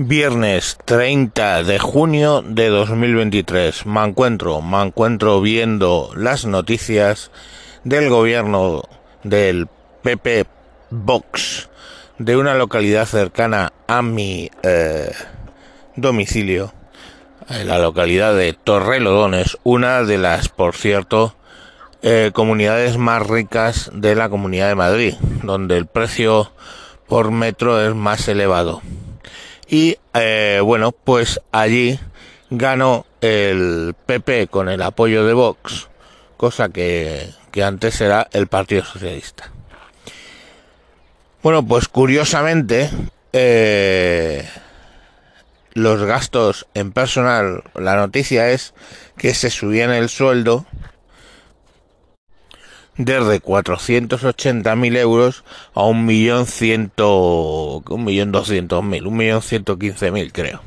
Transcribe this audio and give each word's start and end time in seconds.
Viernes 0.00 0.78
30 0.84 1.64
de 1.64 1.80
junio 1.80 2.40
de 2.40 2.68
2023. 2.68 3.84
Me 3.84 4.04
encuentro, 4.04 4.62
me 4.62 4.80
encuentro 4.80 5.40
viendo 5.40 6.12
las 6.14 6.46
noticias 6.46 7.32
del 7.82 8.08
gobierno 8.08 8.84
del 9.24 9.66
PP 10.02 10.46
Vox 10.90 11.68
de 12.16 12.36
una 12.36 12.54
localidad 12.54 13.06
cercana 13.06 13.72
a 13.88 14.02
mi 14.02 14.48
eh, 14.62 15.10
domicilio, 15.96 16.72
en 17.48 17.66
la 17.66 17.80
localidad 17.80 18.36
de 18.36 18.52
Torrelodones, 18.52 19.58
una 19.64 20.04
de 20.04 20.18
las, 20.18 20.48
por 20.48 20.76
cierto, 20.76 21.34
eh, 22.02 22.30
comunidades 22.32 22.98
más 22.98 23.26
ricas 23.26 23.90
de 23.92 24.14
la 24.14 24.28
Comunidad 24.28 24.68
de 24.68 24.76
Madrid, 24.76 25.14
donde 25.42 25.76
el 25.76 25.86
precio 25.86 26.52
por 27.08 27.32
metro 27.32 27.84
es 27.84 27.96
más 27.96 28.28
elevado. 28.28 28.80
Y 29.68 29.98
eh, 30.14 30.60
bueno, 30.64 30.92
pues 30.92 31.40
allí 31.52 32.00
ganó 32.50 33.04
el 33.20 33.94
PP 34.06 34.48
con 34.48 34.68
el 34.68 34.82
apoyo 34.82 35.26
de 35.26 35.34
Vox, 35.34 35.88
cosa 36.36 36.70
que, 36.70 37.28
que 37.50 37.62
antes 37.62 38.00
era 38.00 38.28
el 38.32 38.46
Partido 38.46 38.84
Socialista. 38.84 39.50
Bueno, 41.42 41.64
pues 41.64 41.88
curiosamente, 41.88 42.90
eh, 43.32 44.48
los 45.74 46.02
gastos 46.02 46.66
en 46.74 46.92
personal, 46.92 47.62
la 47.74 47.96
noticia 47.96 48.50
es 48.50 48.74
que 49.16 49.34
se 49.34 49.50
subían 49.50 49.90
el 49.90 50.08
sueldo 50.08 50.66
desde 52.98 53.40
480.000 53.40 54.96
euros 54.98 55.44
a 55.74 55.82
1.100.000, 55.82 57.84
1.200.000, 57.84 59.02
1.115.000 59.02 60.32
creo. 60.32 60.60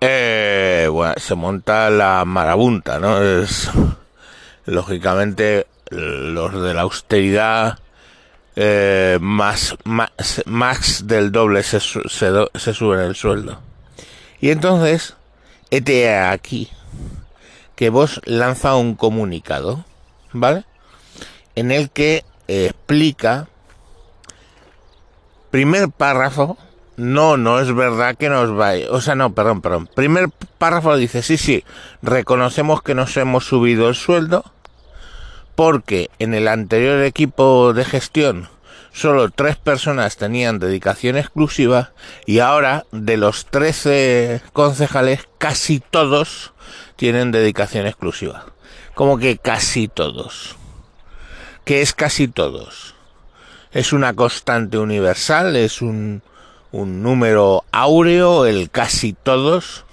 Eh, 0.00 0.88
bueno, 0.90 1.14
se 1.16 1.34
monta 1.34 1.90
la 1.90 2.24
marabunta, 2.24 3.00
¿no? 3.00 3.20
Es, 3.20 3.68
lógicamente, 4.64 5.66
los 5.90 6.62
de 6.62 6.74
la 6.74 6.82
austeridad, 6.82 7.80
eh, 8.54 9.18
más, 9.20 9.76
más, 9.84 10.12
más 10.46 11.08
del 11.08 11.32
doble 11.32 11.64
se, 11.64 11.80
se, 11.80 12.30
se 12.54 12.74
suben 12.74 13.00
el 13.00 13.16
sueldo. 13.16 13.60
Y 14.40 14.50
entonces, 14.50 15.16
este 15.70 16.16
aquí, 16.16 16.70
que 17.74 17.90
vos 17.90 18.20
lanza 18.24 18.76
un 18.76 18.94
comunicado, 18.94 19.84
¿vale? 20.32 20.64
En 21.54 21.70
el 21.70 21.90
que 21.90 22.24
explica, 22.46 23.48
primer 25.50 25.90
párrafo, 25.90 26.56
no, 26.96 27.36
no 27.36 27.60
es 27.60 27.72
verdad 27.74 28.16
que 28.16 28.28
nos 28.28 28.54
vaya, 28.54 28.86
o 28.90 29.00
sea, 29.00 29.14
no, 29.14 29.34
perdón, 29.34 29.60
perdón, 29.60 29.88
primer 29.94 30.30
párrafo 30.58 30.96
dice, 30.96 31.22
sí, 31.22 31.36
sí, 31.36 31.64
reconocemos 32.02 32.82
que 32.82 32.94
nos 32.94 33.16
hemos 33.16 33.44
subido 33.44 33.88
el 33.88 33.94
sueldo, 33.94 34.44
porque 35.54 36.10
en 36.18 36.34
el 36.34 36.48
anterior 36.48 37.02
equipo 37.02 37.72
de 37.72 37.84
gestión 37.84 38.48
solo 38.92 39.30
tres 39.30 39.56
personas 39.56 40.16
tenían 40.16 40.58
dedicación 40.58 41.16
exclusiva 41.16 41.92
y 42.26 42.40
ahora 42.40 42.84
de 42.90 43.16
los 43.16 43.46
13 43.46 44.42
concejales 44.52 45.28
casi 45.38 45.80
todos 45.80 46.52
tienen 46.96 47.30
dedicación 47.30 47.86
exclusiva. 47.86 48.46
Como 48.98 49.16
que 49.16 49.38
casi 49.38 49.86
todos. 49.86 50.56
¿Qué 51.64 51.82
es 51.82 51.92
casi 51.92 52.26
todos? 52.26 52.96
Es 53.70 53.92
una 53.92 54.12
constante 54.14 54.76
universal, 54.76 55.54
es 55.54 55.82
un, 55.82 56.20
un 56.72 57.00
número 57.00 57.62
áureo, 57.70 58.44
el 58.44 58.70
casi 58.70 59.12
todos. 59.12 59.84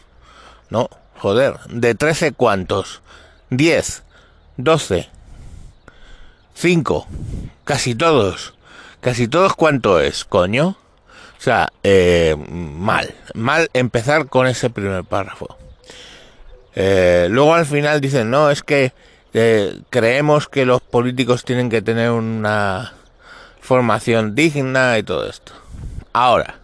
No, 0.71 0.89
joder, 1.19 1.59
de 1.69 1.93
13 1.93 2.31
cuántos? 2.31 3.03
10, 3.51 4.01
12, 4.57 5.07
5, 6.55 7.07
casi 7.63 7.93
todos. 7.93 8.55
Casi 9.01 9.27
todos 9.27 9.53
cuánto 9.53 9.99
es, 9.99 10.25
coño. 10.25 10.69
O 11.37 11.41
sea, 11.41 11.71
eh, 11.83 12.35
mal, 12.49 13.13
mal 13.35 13.69
empezar 13.73 14.29
con 14.29 14.47
ese 14.47 14.71
primer 14.71 15.03
párrafo. 15.03 15.59
Eh, 16.75 17.27
luego 17.29 17.53
al 17.53 17.65
final 17.65 18.01
dicen, 18.01 18.29
no, 18.29 18.51
es 18.51 18.61
que 18.61 18.91
eh, 19.33 19.79
creemos 19.89 20.47
que 20.47 20.65
los 20.65 20.81
políticos 20.81 21.45
tienen 21.45 21.69
que 21.69 21.81
tener 21.81 22.11
una 22.11 22.93
formación 23.61 24.35
digna 24.35 24.97
y 24.97 25.03
todo 25.03 25.29
esto. 25.29 25.53
Ahora, 26.13 26.59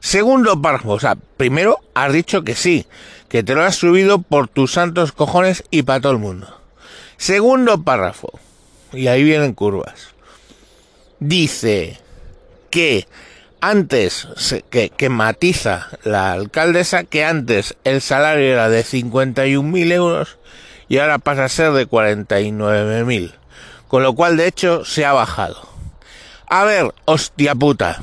segundo 0.00 0.60
párrafo, 0.62 0.92
o 0.92 1.00
sea, 1.00 1.16
primero 1.36 1.80
has 1.94 2.12
dicho 2.12 2.42
que 2.42 2.54
sí, 2.54 2.86
que 3.28 3.42
te 3.42 3.54
lo 3.54 3.62
has 3.62 3.76
subido 3.76 4.20
por 4.20 4.48
tus 4.48 4.72
santos 4.72 5.12
cojones 5.12 5.64
y 5.70 5.82
para 5.82 6.00
todo 6.00 6.12
el 6.12 6.18
mundo. 6.18 6.56
Segundo 7.16 7.82
párrafo, 7.82 8.38
y 8.92 9.08
ahí 9.08 9.24
vienen 9.24 9.52
curvas. 9.52 10.08
Dice 11.20 11.98
que 12.70 13.06
antes, 13.60 14.28
que, 14.70 14.90
que, 14.90 15.08
matiza 15.08 15.88
la 16.04 16.32
alcaldesa, 16.32 17.04
que 17.04 17.24
antes 17.24 17.76
el 17.84 18.00
salario 18.00 18.52
era 18.52 18.68
de 18.68 18.84
51.000 18.84 19.92
euros 19.92 20.38
y 20.88 20.98
ahora 20.98 21.18
pasa 21.18 21.44
a 21.44 21.48
ser 21.48 21.72
de 21.72 21.88
49.000. 21.88 23.32
Con 23.88 24.02
lo 24.02 24.14
cual, 24.14 24.36
de 24.36 24.46
hecho, 24.46 24.84
se 24.84 25.04
ha 25.04 25.12
bajado. 25.12 25.68
A 26.46 26.64
ver, 26.64 26.94
hostia 27.04 27.54
puta. 27.54 28.00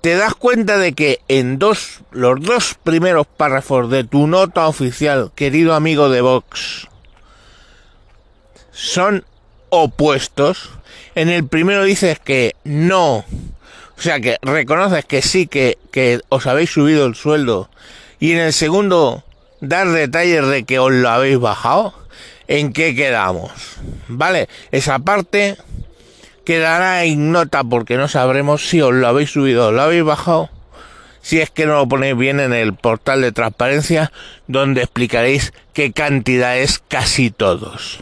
Te 0.00 0.14
das 0.14 0.34
cuenta 0.34 0.78
de 0.78 0.92
que 0.92 1.20
en 1.28 1.58
dos, 1.58 2.00
los 2.10 2.40
dos 2.40 2.76
primeros 2.82 3.26
párrafos 3.26 3.90
de 3.90 4.04
tu 4.04 4.26
nota 4.26 4.68
oficial, 4.68 5.32
querido 5.34 5.74
amigo 5.74 6.08
de 6.10 6.20
Vox, 6.20 6.88
son 8.70 9.24
opuestos. 9.70 10.70
En 11.14 11.28
el 11.28 11.46
primero 11.46 11.84
dices 11.84 12.18
que 12.18 12.54
no. 12.64 13.24
O 13.98 14.02
sea, 14.02 14.20
que 14.20 14.36
reconoces 14.42 15.04
que 15.04 15.22
sí, 15.22 15.46
que, 15.46 15.78
que 15.90 16.20
os 16.28 16.46
habéis 16.46 16.70
subido 16.70 17.06
el 17.06 17.14
sueldo. 17.14 17.70
Y 18.20 18.32
en 18.32 18.38
el 18.38 18.52
segundo, 18.52 19.24
dar 19.60 19.88
detalles 19.88 20.46
de 20.46 20.64
que 20.64 20.78
os 20.78 20.92
lo 20.92 21.08
habéis 21.08 21.38
bajado. 21.38 21.94
¿En 22.48 22.72
qué 22.72 22.94
quedamos? 22.94 23.50
¿Vale? 24.08 24.48
Esa 24.70 24.98
parte 25.00 25.56
quedará 26.44 27.04
ignota 27.04 27.64
porque 27.64 27.96
no 27.96 28.06
sabremos 28.06 28.68
si 28.68 28.80
os 28.80 28.94
lo 28.94 29.08
habéis 29.08 29.30
subido 29.30 29.68
o 29.68 29.72
lo 29.72 29.82
habéis 29.82 30.04
bajado. 30.04 30.48
Si 31.20 31.40
es 31.40 31.50
que 31.50 31.66
no 31.66 31.74
lo 31.74 31.88
ponéis 31.88 32.16
bien 32.16 32.38
en 32.38 32.52
el 32.52 32.74
portal 32.74 33.20
de 33.20 33.32
transparencia 33.32 34.12
donde 34.46 34.82
explicaréis 34.82 35.52
qué 35.72 35.92
cantidad 35.92 36.56
es 36.56 36.78
casi 36.78 37.30
todos. 37.30 37.98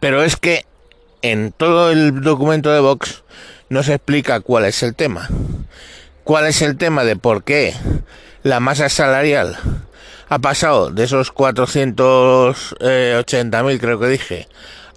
Pero 0.00 0.24
es 0.24 0.36
que 0.36 0.66
en 1.22 1.52
todo 1.52 1.92
el 1.92 2.20
documento 2.20 2.72
de 2.72 2.80
Vox 2.80 3.22
no 3.68 3.82
se 3.82 3.94
explica 3.94 4.38
cuál 4.40 4.66
es 4.66 4.82
el 4.82 4.94
tema. 4.94 5.28
¿Cuál 6.24 6.46
es 6.46 6.62
el 6.62 6.76
tema 6.76 7.04
de 7.04 7.16
por 7.16 7.44
qué 7.44 7.74
la 8.42 8.60
masa 8.60 8.88
salarial 8.88 9.56
ha 10.28 10.38
pasado 10.40 10.90
de 10.90 11.04
esos 11.04 11.32
480.000, 11.32 13.80
creo 13.80 14.00
que 14.00 14.08
dije, 14.08 14.48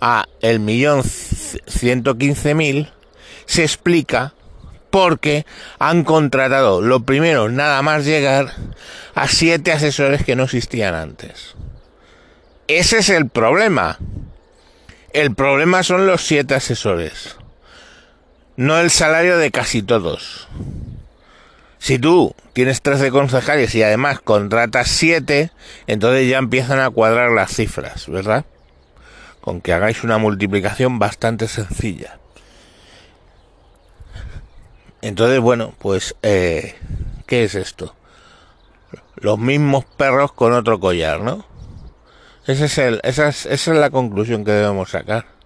a 0.02 0.26
el 0.42 0.60
millón 0.60 1.04
115.000? 1.04 2.90
Se 3.46 3.64
explica 3.64 4.34
porque 4.90 5.46
han 5.78 6.04
contratado, 6.04 6.82
lo 6.82 7.02
primero, 7.02 7.50
nada 7.50 7.82
más 7.82 8.06
llegar, 8.06 8.54
a 9.14 9.28
siete 9.28 9.72
asesores 9.72 10.24
que 10.24 10.36
no 10.36 10.44
existían 10.44 10.96
antes. 10.96 11.56
Ese 12.68 13.00
es 13.00 13.10
el 13.10 13.30
problema. 13.30 13.98
El 15.14 15.34
problema 15.34 15.84
son 15.84 16.06
los 16.06 16.22
siete 16.22 16.56
asesores, 16.56 17.36
no 18.60 18.78
el 18.78 18.90
salario 18.90 19.38
de 19.38 19.52
casi 19.52 19.82
todos. 19.82 20.50
Si 21.78 21.98
tú 21.98 22.36
tienes 22.52 22.82
13 22.82 23.10
concejales 23.10 23.74
y 23.74 23.84
además 23.84 24.20
contratas 24.20 24.90
7, 24.90 25.50
entonces 25.88 26.30
ya 26.30 26.40
empiezan 26.40 26.82
a 26.82 26.90
cuadrar 26.90 27.32
las 27.32 27.56
cifras, 27.56 28.10
¿verdad? 28.10 28.44
Con 29.40 29.62
que 29.62 29.72
hagáis 29.72 30.04
una 30.04 30.18
multiplicación 30.18 31.00
bastante 31.00 31.48
sencilla. 31.48 32.20
Entonces, 35.02 35.40
bueno, 35.40 35.74
pues, 35.80 36.18
eh, 36.22 36.76
¿qué 37.28 37.46
es 37.46 37.56
esto? 37.56 37.96
Los 39.16 39.40
mismos 39.40 39.86
perros 39.86 40.34
con 40.34 40.52
otro 40.52 40.82
collar, 40.82 41.22
¿no? 41.22 41.46
Ese 42.46 42.66
es 42.66 42.78
el, 42.78 43.00
esa, 43.04 43.30
es, 43.30 43.46
esa 43.46 43.72
es 43.72 43.80
la 43.80 43.90
conclusión 43.90 44.44
que 44.44 44.52
debemos 44.52 44.90
sacar. 44.90 45.39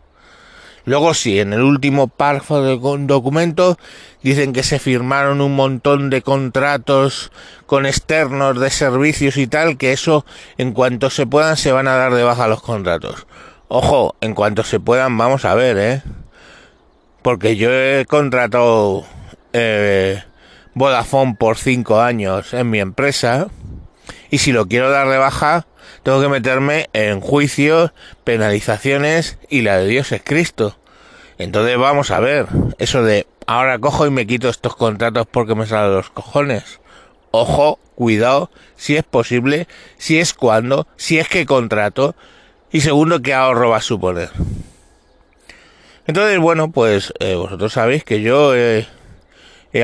Luego 0.85 1.13
sí, 1.13 1.39
en 1.39 1.53
el 1.53 1.62
último 1.62 2.07
párrafo 2.07 2.62
del 2.62 3.07
documento 3.07 3.77
dicen 4.21 4.51
que 4.51 4.63
se 4.63 4.80
firmaron 4.80 5.39
un 5.39 5.56
montón 5.56 6.09
de 6.09 6.21
contratos 6.21 7.31
con 7.65 7.85
externos 7.85 8.59
de 8.59 8.69
servicios 8.69 9.38
y 9.38 9.47
tal, 9.47 9.77
que 9.77 9.94
eso 9.94 10.25
en 10.57 10.74
cuanto 10.74 11.09
se 11.09 11.25
puedan 11.25 11.56
se 11.56 11.71
van 11.71 11.88
a 11.88 11.95
dar 11.95 12.13
de 12.13 12.24
baja 12.24 12.47
los 12.47 12.62
contratos. 12.62 13.27
Ojo, 13.69 14.15
en 14.19 14.33
cuanto 14.33 14.63
se 14.63 14.80
puedan 14.80 15.18
vamos 15.18 15.45
a 15.45 15.56
ver, 15.56 15.77
¿eh? 15.77 16.01
Porque 17.21 17.56
yo 17.56 17.71
he 17.71 18.06
contratado 18.06 19.06
eh, 19.53 20.21
Vodafone 20.74 21.36
por 21.39 21.57
cinco 21.57 22.01
años 22.01 22.53
en 22.53 22.69
mi 22.69 22.79
empresa 22.79 23.47
y 24.29 24.39
si 24.39 24.51
lo 24.51 24.68
quiero 24.68 24.89
dar 24.89 25.07
de 25.07 25.18
baja 25.18 25.65
tengo 26.03 26.21
que 26.21 26.27
meterme 26.27 26.89
en 26.94 27.21
juicios, 27.21 27.91
penalizaciones 28.23 29.38
y 29.50 29.61
la 29.61 29.77
de 29.77 29.88
Dios 29.88 30.11
es 30.11 30.21
Cristo. 30.23 30.77
Entonces 31.38 31.77
vamos 31.77 32.11
a 32.11 32.19
ver, 32.19 32.47
eso 32.77 33.03
de 33.03 33.25
ahora 33.47 33.79
cojo 33.79 34.05
y 34.05 34.11
me 34.11 34.27
quito 34.27 34.50
estos 34.50 34.75
contratos 34.75 35.25
porque 35.29 35.55
me 35.55 35.65
salen 35.65 35.95
los 35.95 36.09
cojones. 36.09 36.79
Ojo, 37.31 37.79
cuidado, 37.95 38.51
si 38.75 38.95
es 38.95 39.03
posible, 39.03 39.67
si 39.97 40.19
es 40.19 40.33
cuando, 40.33 40.88
si 40.97 41.19
es 41.19 41.27
que 41.29 41.45
contrato 41.45 42.15
y 42.71 42.81
segundo, 42.81 43.21
qué 43.21 43.33
ahorro 43.33 43.69
va 43.69 43.77
a 43.77 43.81
suponer. 43.81 44.29
Entonces, 46.05 46.38
bueno, 46.39 46.69
pues 46.71 47.13
eh, 47.19 47.35
vosotros 47.35 47.73
sabéis 47.73 48.03
que 48.03 48.21
yo 48.21 48.53
he 48.55 48.85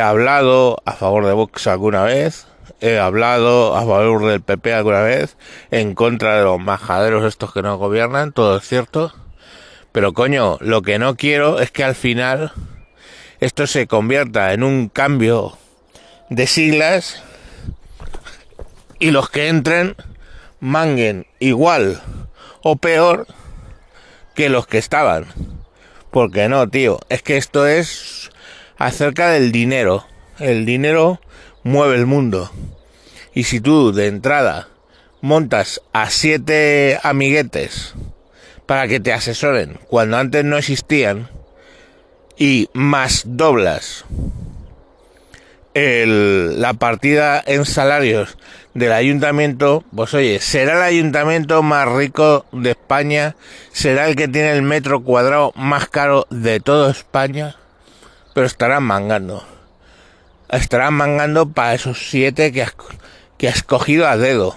hablado 0.02 0.82
a 0.86 0.94
favor 0.94 1.26
de 1.26 1.34
Vox 1.34 1.66
alguna 1.68 2.04
vez, 2.04 2.46
he 2.82 3.00
hablado 3.00 3.76
a 3.76 3.82
favor 3.82 4.26
del 4.26 4.42
PP 4.42 4.74
alguna 4.74 5.02
vez, 5.02 5.38
en 5.72 5.96
contra 5.96 6.38
de 6.38 6.44
los 6.44 6.60
majaderos 6.60 7.26
estos 7.26 7.54
que 7.54 7.62
no 7.62 7.78
gobiernan, 7.78 8.32
todo 8.32 8.58
es 8.58 8.68
cierto. 8.68 9.14
Pero 9.92 10.14
coño, 10.14 10.58
lo 10.62 10.82
que 10.82 11.00
no 11.00 11.16
quiero 11.16 11.60
es 11.60 11.72
que 11.72 11.84
al 11.84 11.96
final 11.96 12.52
esto 13.40 13.68
se 13.68 13.88
convierta 13.88 14.54
en 14.54 14.64
un 14.64 14.90
cambio 14.90 15.58
de 16.30 16.46
siglas 16.46 17.24
y 19.00 19.12
los 19.12 19.30
que 19.30 19.48
entren 19.48 19.96
manguen 20.60 21.26
igual 21.40 22.02
o 22.62 22.76
peor 22.76 23.28
que 24.36 24.50
los 24.50 24.68
que 24.68 24.78
estaban. 24.78 25.26
Porque 26.12 26.50
no, 26.50 26.68
tío, 26.70 27.00
es 27.10 27.22
que 27.22 27.38
esto 27.38 27.68
es 27.68 28.32
acerca 28.78 29.30
del 29.30 29.52
dinero. 29.52 30.06
El 30.40 30.66
dinero 30.66 31.20
mueve 31.64 31.96
el 31.96 32.06
mundo. 32.06 32.52
Y 33.34 33.44
si 33.44 33.60
tú 33.60 33.92
de 33.92 34.08
entrada 34.08 34.68
montas 35.22 35.82
a 35.94 36.10
siete 36.10 37.00
amiguetes 37.04 37.94
para 38.66 38.88
que 38.88 39.00
te 39.00 39.14
asesoren 39.14 39.80
cuando 39.88 40.18
antes 40.18 40.44
no 40.46 40.58
existían 40.58 41.30
y 42.38 42.70
más 42.74 43.24
doblas 43.26 44.06
el, 45.74 46.62
la 46.62 46.74
partida 46.74 47.42
en 47.46 47.66
salarios 47.66 48.38
del 48.74 48.92
ayuntamiento, 48.92 49.84
pues 49.96 50.14
oye, 50.14 50.40
será 50.40 50.78
el 50.78 50.84
ayuntamiento 50.84 51.62
más 51.64 51.88
rico 51.88 52.46
de 52.52 52.72
España, 52.72 53.36
será 53.72 54.08
el 54.08 54.16
que 54.16 54.28
tiene 54.28 54.52
el 54.52 54.62
metro 54.62 55.02
cuadrado 55.04 55.52
más 55.56 55.88
caro 55.90 56.28
de 56.30 56.60
toda 56.60 56.92
España, 56.92 57.56
pero 58.34 58.48
estarán 58.48 58.84
mangando. 58.84 59.44
Estarán 60.50 60.96
mangando 60.96 61.50
para 61.50 61.74
esos 61.74 62.10
siete 62.10 62.52
que 62.52 62.64
has, 62.64 62.76
que 63.38 63.48
has 63.48 63.64
cogido 63.64 64.08
a 64.08 64.18
dedo. 64.18 64.56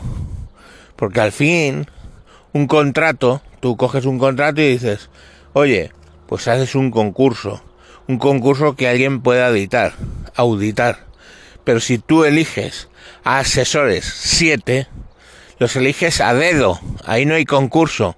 Porque 0.97 1.21
al 1.21 1.33
fin, 1.33 1.87
un 2.53 2.67
contrato, 2.67 3.43
tú 3.61 3.77
coges 3.77 4.07
un 4.07 4.19
contrato 4.19 4.61
y 4.61 4.69
dices, 4.69 5.11
oye, 5.53 5.93
pues 6.27 6.49
haces 6.49 6.75
un 6.75 6.91
concurso. 6.91 7.63
Un 8.09 8.19
concurso 8.19 8.75
que 8.75 8.89
alguien 8.89 9.21
pueda 9.21 9.49
editar, 9.49 9.93
auditar. 10.35 11.07
Pero 11.65 11.81
si 11.81 11.99
tú 11.99 12.25
eliges 12.25 12.89
a 13.25 13.39
asesores 13.39 14.05
siete, 14.05 14.89
los 15.59 15.77
eliges 15.77 16.21
a 16.21 16.35
dedo. 16.35 16.81
Ahí 17.05 17.27
no 17.27 17.35
hay 17.35 17.45
concurso. 17.45 18.17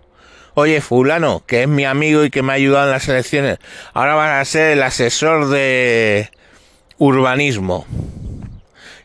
Oye, 0.54 0.80
fulano, 0.80 1.42
que 1.46 1.62
es 1.62 1.68
mi 1.68 1.84
amigo 1.84 2.24
y 2.24 2.30
que 2.30 2.42
me 2.42 2.52
ha 2.52 2.56
ayudado 2.56 2.86
en 2.86 2.92
las 2.92 3.08
elecciones, 3.08 3.58
ahora 3.92 4.14
vas 4.14 4.40
a 4.40 4.44
ser 4.44 4.70
el 4.70 4.82
asesor 4.84 5.48
de 5.48 6.30
urbanismo 6.98 7.86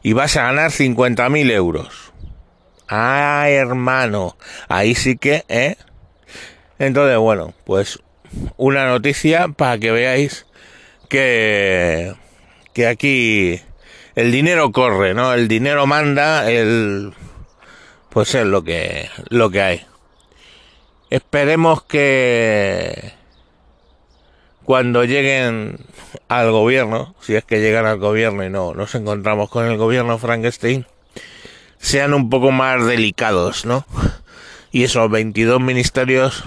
y 0.01 0.13
vas 0.13 0.37
a 0.37 0.43
ganar 0.43 0.71
50.000 0.71 1.51
euros. 1.51 2.13
Ah, 2.87 3.45
hermano, 3.49 4.37
ahí 4.67 4.95
sí 4.95 5.17
que, 5.17 5.43
¿eh? 5.47 5.75
Entonces, 6.79 7.17
bueno, 7.17 7.53
pues 7.65 7.99
una 8.57 8.87
noticia 8.87 9.49
para 9.49 9.77
que 9.77 9.91
veáis 9.91 10.45
que, 11.07 12.13
que 12.73 12.87
aquí 12.87 13.61
el 14.15 14.31
dinero 14.31 14.71
corre, 14.71 15.13
¿no? 15.13 15.33
El 15.33 15.47
dinero 15.47 15.85
manda, 15.85 16.49
el 16.49 17.13
pues 18.09 18.33
es 18.33 18.45
lo 18.45 18.63
que 18.63 19.09
lo 19.29 19.49
que 19.49 19.61
hay. 19.61 19.85
Esperemos 21.09 21.83
que 21.83 23.13
cuando 24.69 25.03
lleguen 25.03 25.79
al 26.27 26.51
gobierno, 26.51 27.15
si 27.21 27.33
es 27.33 27.43
que 27.43 27.59
llegan 27.59 27.87
al 27.87 27.97
gobierno 27.97 28.45
y 28.45 28.51
no 28.51 28.75
nos 28.75 28.93
encontramos 28.93 29.49
con 29.49 29.65
el 29.65 29.77
gobierno 29.77 30.19
Frankenstein, 30.19 30.85
sean 31.79 32.13
un 32.13 32.29
poco 32.29 32.51
más 32.51 32.85
delicados, 32.85 33.65
¿no? 33.65 33.83
Y 34.71 34.83
esos 34.83 35.09
22 35.09 35.59
ministerios 35.59 36.43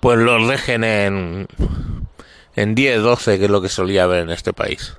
pues 0.00 0.18
los 0.18 0.48
dejen 0.48 0.84
en 0.84 1.48
en 2.56 2.74
10, 2.74 3.00
12, 3.00 3.38
que 3.38 3.46
es 3.46 3.50
lo 3.50 3.62
que 3.62 3.70
solía 3.70 4.04
haber 4.04 4.24
en 4.24 4.30
este 4.30 4.52
país. 4.52 4.94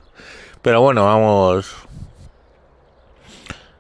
Pero 0.63 0.81
bueno, 0.81 1.05
vamos. 1.05 1.75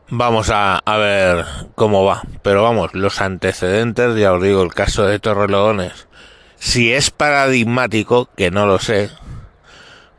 Vamos 0.09 0.51
a, 0.51 0.77
a, 0.77 0.97
ver 0.97 1.45
cómo 1.73 2.05
va. 2.05 2.21
Pero 2.43 2.61
vamos, 2.61 2.93
los 2.93 3.21
antecedentes, 3.21 4.15
ya 4.17 4.33
os 4.33 4.43
digo, 4.43 4.61
el 4.61 4.75
caso 4.75 5.07
de 5.07 5.17
Torrelodones, 5.17 6.08
si 6.59 6.93
es 6.93 7.09
paradigmático, 7.09 8.29
que 8.35 8.51
no 8.51 8.65
lo 8.65 8.79
sé, 8.79 9.09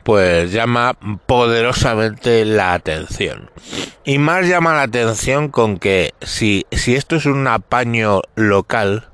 pues 0.02 0.50
llama 0.50 0.94
poderosamente 1.26 2.44
la 2.44 2.72
atención. 2.72 3.50
Y 4.04 4.18
más 4.18 4.46
llama 4.46 4.74
la 4.74 4.82
atención 4.82 5.50
con 5.50 5.78
que 5.78 6.14
si, 6.22 6.66
si 6.72 6.96
esto 6.96 7.16
es 7.16 7.26
un 7.26 7.46
apaño 7.46 8.22
local, 8.34 9.08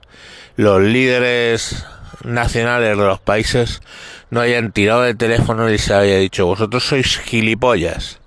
los 0.57 0.81
líderes 0.81 1.85
nacionales 2.25 2.97
de 2.97 3.05
los 3.05 3.21
países 3.21 3.83
no 4.31 4.41
hayan 4.41 4.73
tirado 4.73 5.03
de 5.03 5.15
teléfono 5.15 5.71
y 5.71 5.79
se 5.79 5.95
haya 5.95 6.17
dicho, 6.17 6.47
vosotros 6.47 6.85
sois 6.85 7.19
gilipollas. 7.19 8.21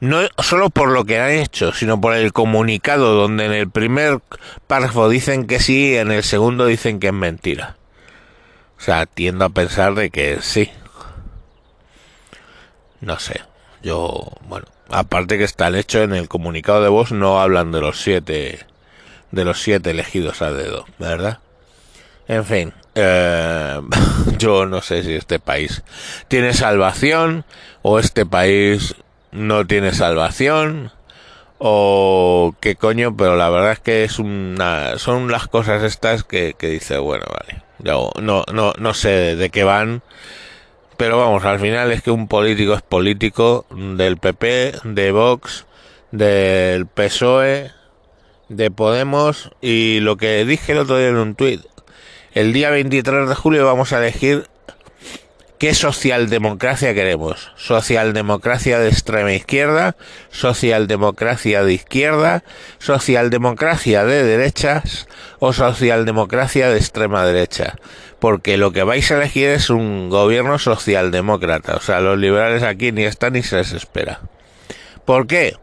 No 0.00 0.20
solo 0.38 0.70
por 0.70 0.90
lo 0.90 1.04
que 1.04 1.20
han 1.20 1.30
hecho, 1.30 1.72
sino 1.72 2.00
por 2.00 2.14
el 2.14 2.32
comunicado 2.32 3.14
donde 3.14 3.44
en 3.44 3.52
el 3.52 3.70
primer 3.70 4.20
párrafo 4.66 5.10
dicen 5.10 5.46
que 5.46 5.60
sí 5.60 5.90
y 5.90 5.96
en 5.96 6.10
el 6.10 6.22
segundo 6.22 6.64
dicen 6.66 7.00
que 7.00 7.08
es 7.08 7.12
mentira. 7.12 7.76
O 8.78 8.80
sea, 8.82 9.04
tiendo 9.04 9.44
a 9.44 9.50
pensar 9.50 9.94
de 9.94 10.08
que 10.10 10.38
sí. 10.40 10.70
No 13.02 13.18
sé. 13.18 13.42
Yo, 13.82 14.26
bueno, 14.48 14.66
aparte 14.88 15.36
que 15.36 15.44
está 15.44 15.68
el 15.68 15.76
hecho 15.76 16.02
en 16.02 16.14
el 16.14 16.28
comunicado 16.28 16.82
de 16.82 16.88
voz 16.88 17.12
no 17.12 17.40
hablan 17.40 17.70
de 17.72 17.80
los 17.80 18.00
siete 18.00 18.66
de 19.30 19.44
los 19.44 19.62
siete 19.62 19.90
elegidos 19.90 20.42
a 20.42 20.52
dedo, 20.52 20.86
¿verdad? 20.98 21.38
En 22.26 22.44
fin, 22.44 22.72
eh, 22.94 23.80
yo 24.38 24.66
no 24.66 24.80
sé 24.80 25.02
si 25.02 25.14
este 25.14 25.38
país 25.38 25.82
tiene 26.28 26.52
salvación 26.52 27.44
o 27.82 27.98
este 27.98 28.26
país 28.26 28.96
no 29.32 29.66
tiene 29.66 29.92
salvación 29.92 30.92
o 31.58 32.54
qué 32.60 32.76
coño, 32.76 33.16
pero 33.16 33.36
la 33.36 33.50
verdad 33.50 33.72
es 33.72 33.80
que 33.80 34.04
es 34.04 34.18
una, 34.18 34.98
son 34.98 35.30
las 35.30 35.46
cosas 35.46 35.82
estas 35.82 36.24
que, 36.24 36.54
que 36.56 36.68
dice, 36.68 36.98
bueno, 36.98 37.26
vale, 37.28 37.62
yo 37.78 38.10
no, 38.20 38.44
no, 38.52 38.72
no 38.78 38.94
sé 38.94 39.36
de 39.36 39.50
qué 39.50 39.64
van, 39.64 40.02
pero 40.96 41.18
vamos, 41.18 41.44
al 41.44 41.60
final 41.60 41.92
es 41.92 42.02
que 42.02 42.10
un 42.10 42.28
político 42.28 42.74
es 42.74 42.82
político 42.82 43.66
del 43.70 44.16
PP, 44.16 44.72
de 44.84 45.12
Vox, 45.12 45.66
del 46.12 46.86
PSOE, 46.86 47.70
de 48.48 48.70
Podemos 48.70 49.50
y 49.60 50.00
lo 50.00 50.16
que 50.16 50.44
dije 50.44 50.72
el 50.72 50.78
otro 50.78 50.98
día 50.98 51.08
en 51.08 51.16
un 51.16 51.34
tuit, 51.34 51.62
el 52.32 52.52
día 52.52 52.70
23 52.70 53.28
de 53.28 53.34
julio 53.34 53.66
vamos 53.66 53.92
a 53.92 53.98
elegir 53.98 54.48
qué 55.60 55.74
socialdemocracia 55.74 56.94
queremos. 56.94 57.52
Socialdemocracia 57.54 58.78
de 58.78 58.88
extrema 58.88 59.34
izquierda, 59.34 59.94
socialdemocracia 60.30 61.62
de 61.62 61.74
izquierda, 61.74 62.42
socialdemocracia 62.78 64.06
de 64.06 64.24
derechas 64.24 65.06
o 65.38 65.52
socialdemocracia 65.52 66.70
de 66.70 66.78
extrema 66.78 67.26
derecha. 67.26 67.76
Porque 68.20 68.56
lo 68.56 68.72
que 68.72 68.84
vais 68.84 69.10
a 69.10 69.18
elegir 69.18 69.50
es 69.50 69.68
un 69.68 70.08
gobierno 70.08 70.58
socialdemócrata. 70.58 71.76
O 71.76 71.80
sea, 71.80 72.00
los 72.00 72.18
liberales 72.18 72.62
aquí 72.62 72.90
ni 72.90 73.04
están 73.04 73.34
ni 73.34 73.42
se 73.42 73.56
les 73.56 73.72
espera. 73.72 74.22
¿Por 75.04 75.26
qué? 75.26 75.56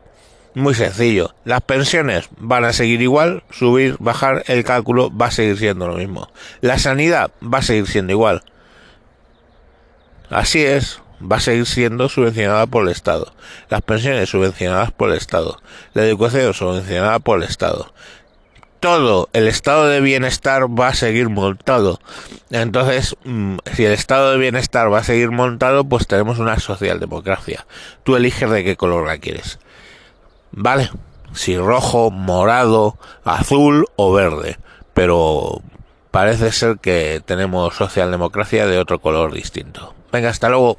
Muy 0.54 0.75
sencillo. 0.75 1.34
Las 1.44 1.62
pensiones 1.62 2.30
van 2.38 2.66
a 2.66 2.74
seguir 2.74 3.01
igual, 3.01 3.42
subir, 3.50 3.96
bajar, 3.98 4.44
el 4.46 4.63
cálculo 4.63 5.10
va 5.16 5.27
a 5.27 5.32
seguir 5.32 5.58
siendo 5.58 5.88
lo 5.88 5.96
mismo. 5.96 6.30
La 6.62 6.77
sanidad 6.77 7.32
va 7.42 7.60
a 7.60 7.63
seguir 7.63 7.88
siendo 7.88 8.13
igual. 8.13 8.44
Así 10.30 10.64
es, 10.64 11.02
va 11.22 11.38
a 11.38 11.40
seguir 11.40 11.66
siendo 11.66 12.10
subvencionada 12.10 12.68
por 12.68 12.84
el 12.84 12.90
Estado. 12.90 13.34
Las 13.70 13.82
pensiones 13.82 14.30
subvencionadas 14.30 14.92
por 14.92 15.10
el 15.10 15.18
Estado. 15.18 15.60
La 15.94 16.04
educación 16.04 16.54
subvencionada 16.54 17.20
por 17.20 17.38
el 17.40 17.44
Estado. 17.44 17.94
todo 18.80 19.28
el 19.34 19.48
estado 19.48 19.88
de 19.88 20.02
bienestar 20.02 20.68
va 20.68 20.90
a 20.90 20.94
seguir 20.94 21.30
montado. 21.30 22.00
Entonces, 22.52 23.16
mm, 23.24 23.58
si 23.74 23.86
el 23.86 23.92
estado 23.94 24.32
de 24.32 24.38
bienestar 24.38 24.94
va 24.94 25.00
a 25.00 25.04
seguir 25.04 25.32
montado, 25.32 25.84
pues 25.84 26.06
tenemos 26.08 26.38
una 26.40 26.60
socialdemocracia. 26.60 27.66
Tú 28.04 28.16
eliges 28.16 28.50
de 28.50 28.64
qué 28.64 28.76
color 28.76 29.08
la 29.08 29.18
quieres. 29.18 29.60
¿Vale? 30.52 30.92
Si 31.34 31.58
rojo, 31.58 32.12
morado, 32.12 32.98
azul 33.24 33.88
o 33.96 34.14
verde. 34.14 34.60
Pero 34.94 35.62
parece 36.12 36.52
ser 36.52 36.78
que 36.80 37.22
tenemos 37.26 37.76
socialdemocracia 37.76 38.68
de 38.68 38.80
otro 38.80 39.00
color 39.00 39.34
distinto. 39.34 39.97
Venga, 40.12 40.30
hasta 40.30 40.50
luego. 40.50 40.78